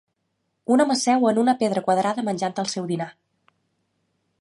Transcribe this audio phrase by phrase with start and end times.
[0.75, 3.11] Un home seu en una pedra quadrada menjant el seu dinar